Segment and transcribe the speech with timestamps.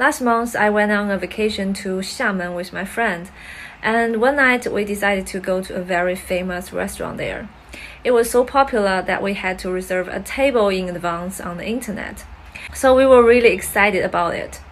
[0.00, 3.30] Last month, I went on a vacation to Xiamen with my friend,
[3.82, 7.50] and one night we decided to go to a very famous restaurant there.
[8.02, 11.66] It was so popular that we had to reserve a table in advance on the
[11.66, 12.24] internet.
[12.72, 14.62] So we were really excited about it.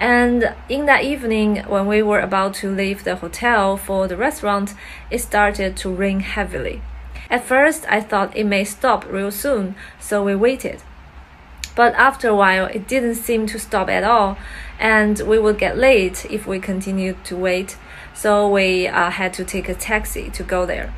[0.00, 4.74] And in that evening, when we were about to leave the hotel for the restaurant,
[5.12, 6.82] it started to rain heavily.
[7.30, 10.82] At first, I thought it may stop real soon, so we waited.
[11.76, 14.38] But after a while, it didn't seem to stop at all,
[14.80, 17.76] and we would get late if we continued to wait,
[18.14, 20.92] so we uh, had to take a taxi to go there.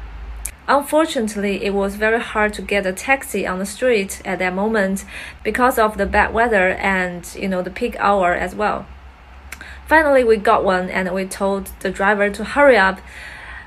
[0.69, 5.05] Unfortunately, it was very hard to get a taxi on the street at that moment
[5.43, 8.87] because of the bad weather and you know the peak hour as well.
[9.87, 13.01] Finally, we got one and we told the driver to hurry up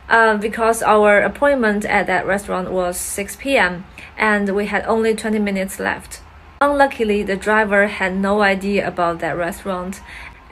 [0.07, 3.83] uh, because our appointment at that restaurant was 6 p.m.
[4.15, 6.21] and we had only 20 minutes left.
[6.61, 9.99] Unluckily, the driver had no idea about that restaurant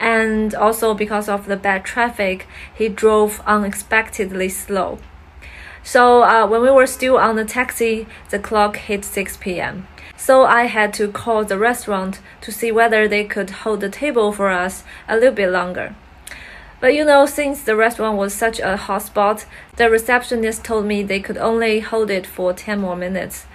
[0.00, 4.98] and also because of the bad traffic, he drove unexpectedly slow.
[5.84, 9.86] So uh, when we were still on the taxi, the clock hit 6 p.m.
[10.16, 14.32] So I had to call the restaurant to see whether they could hold the table
[14.32, 15.94] for us a little bit longer.
[16.80, 19.44] But you know, since the restaurant was such a hot spot,
[19.76, 23.46] the receptionist told me they could only hold it for 10 more minutes.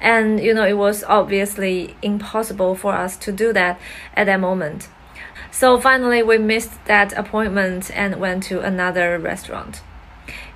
[0.00, 3.78] And you know, it was obviously impossible for us to do that
[4.14, 4.88] at that moment.
[5.52, 9.82] So finally, we missed that appointment and went to another restaurant.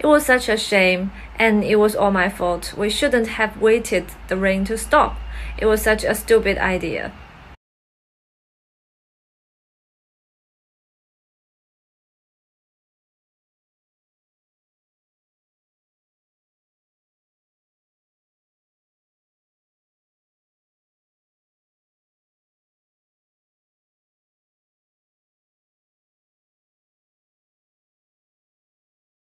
[0.01, 2.75] It was such a shame, and it was all my fault.
[2.77, 5.17] We shouldn't have waited the rain to stop.
[5.59, 7.13] It was such a stupid idea.